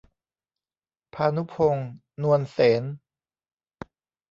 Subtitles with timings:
[1.13, 1.89] ภานุพงษ์
[2.21, 2.83] นวลเสน